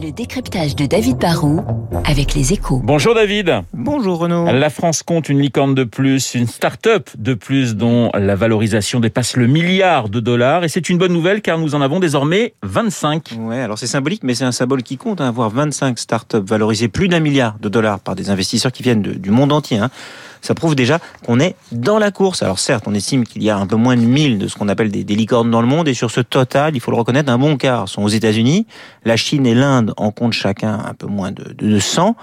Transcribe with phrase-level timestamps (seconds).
[0.00, 1.60] Le décryptage de David Barrault
[2.04, 2.80] avec les échos.
[2.82, 3.62] Bonjour David.
[3.72, 4.46] Bonjour Renaud.
[4.46, 9.36] La France compte une licorne de plus, une start-up de plus dont la valorisation dépasse
[9.36, 10.64] le milliard de dollars.
[10.64, 13.30] Et c'est une bonne nouvelle car nous en avons désormais 25.
[13.40, 16.88] Ouais, alors c'est symbolique, mais c'est un symbole qui compte, hein, avoir 25 start-up valorisées
[16.88, 19.78] plus d'un milliard de dollars par des investisseurs qui viennent de- du monde entier.
[19.78, 19.90] hein.
[20.40, 22.42] Ça prouve déjà qu'on est dans la course.
[22.42, 24.68] Alors certes, on estime qu'il y a un peu moins de 1000 de ce qu'on
[24.68, 27.38] appelle des, licornes dans le monde, et sur ce total, il faut le reconnaître, un
[27.38, 28.66] bon quart sont aux États-Unis.
[29.04, 32.16] La Chine et l'Inde en comptent chacun un peu moins de, de 100.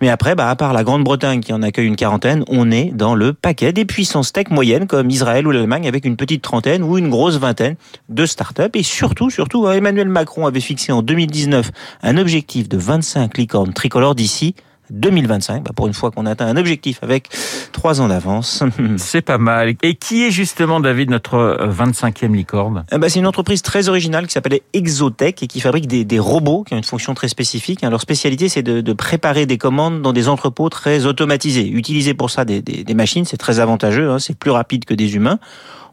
[0.00, 3.14] Mais après, bah, à part la Grande-Bretagne qui en accueille une quarantaine, on est dans
[3.14, 6.98] le paquet des puissances tech moyennes comme Israël ou l'Allemagne avec une petite trentaine ou
[6.98, 7.76] une grosse vingtaine
[8.08, 8.74] de start-up.
[8.76, 11.70] Et surtout, surtout, Emmanuel Macron avait fixé en 2019
[12.02, 14.54] un objectif de 25 licornes tricolores d'ici
[14.92, 15.64] 2025.
[15.64, 17.28] Bah, pour une fois qu'on atteint un objectif avec
[17.72, 18.62] trois ans d'avance.
[18.96, 19.74] C'est pas mal.
[19.82, 22.84] Et qui est justement David notre euh, 25e licorne?
[22.92, 26.18] Eh ben, c'est une entreprise très originale qui s'appelle Exotech et qui fabrique des, des
[26.18, 27.82] robots qui ont une fonction très spécifique.
[27.84, 27.90] hein.
[27.90, 31.68] Leur spécialité, c'est de, de préparer des commandes dans des entrepôts très automatisés.
[31.68, 34.10] Utiliser pour ça des, des- des machines, c'est très avantageux.
[34.10, 34.18] hein.
[34.18, 35.38] C'est plus rapide que des humains.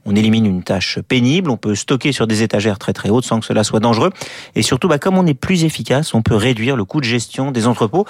[0.06, 3.40] On élimine une tâche pénible, on peut stocker sur des étagères très très hautes sans
[3.40, 4.12] que cela soit dangereux.
[4.56, 7.52] Et surtout, bah, comme on est plus efficace, on peut réduire le coût de gestion
[7.52, 8.06] des entrepôts.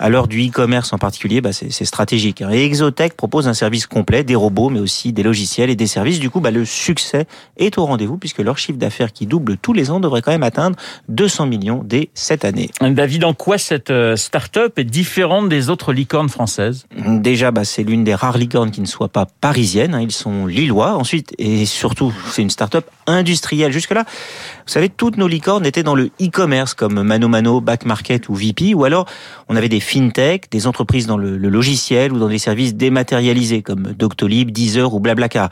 [0.00, 2.42] À l'heure du e-commerce en particulier, bah, c'est stratégique.
[2.50, 6.18] Et Exotech propose un service complet, des robots, mais aussi des logiciels et des services.
[6.18, 7.26] Du coup, bah, le succès
[7.58, 10.42] est au rendez-vous puisque leur chiffre d'affaires qui double tous les ans devrait quand même
[10.42, 10.76] atteindre
[11.10, 12.70] 200 millions dès cette année.
[12.80, 16.86] David, en quoi cette euh, start-up est différente des autres licornes françaises?
[17.06, 19.94] Déjà, bah, c'est l'une des rares licornes qui ne soit pas parisienne.
[19.94, 20.00] hein.
[20.00, 20.94] Ils sont lillois.
[20.96, 23.72] Ensuite, et surtout, c'est une start-up industrielle.
[23.72, 28.28] Jusque-là, vous savez, toutes nos licornes étaient dans le e-commerce comme Mano Mano, Back Market
[28.28, 28.74] ou VP.
[28.74, 29.06] Ou alors,
[29.48, 33.62] on avait des fintech, des entreprises dans le, le logiciel ou dans des services dématérialisés
[33.62, 35.50] comme Doctolib, Deezer ou Blablacar.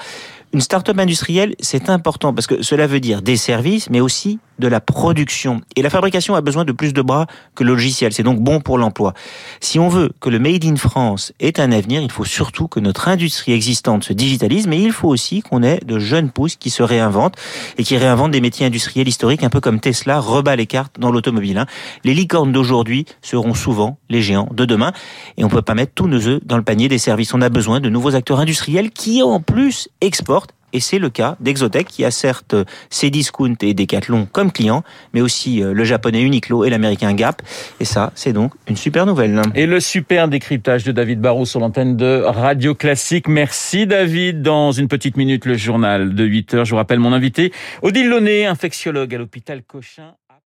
[0.54, 4.68] Une start-up industrielle, c'est important parce que cela veut dire des services, mais aussi de
[4.68, 5.62] la production.
[5.76, 8.12] Et la fabrication a besoin de plus de bras que le logiciel.
[8.12, 9.14] C'est donc bon pour l'emploi.
[9.60, 12.80] Si on veut que le Made in France ait un avenir, il faut surtout que
[12.80, 16.68] notre industrie existante se digitalise, mais il faut aussi qu'on ait de jeunes pousses qui
[16.68, 17.36] se réinventent
[17.78, 21.10] et qui réinventent des métiers industriels historiques, un peu comme Tesla rebat les cartes dans
[21.10, 21.56] l'automobile.
[21.56, 21.66] hein.
[22.04, 24.92] Les licornes d'aujourd'hui seront souvent les géants de demain
[25.38, 27.32] et on ne peut pas mettre tous nos œufs dans le panier des services.
[27.32, 30.41] On a besoin de nouveaux acteurs industriels qui en plus exportent
[30.72, 32.54] et c'est le cas d'Exotech qui a certes
[32.90, 37.42] Cdiscount et Decathlon comme clients, mais aussi euh, le japonais Uniqlo et l'américain Gap.
[37.80, 39.40] Et ça, c'est donc une super nouvelle.
[39.54, 43.28] Et le super décryptage de David Barrault sur l'antenne de Radio Classique.
[43.28, 44.42] Merci David.
[44.42, 46.64] Dans une petite minute, le journal de 8 heures.
[46.64, 47.52] Je vous rappelle mon invité,
[47.82, 50.14] Odile Launay, infectiologue à l'hôpital Cochin.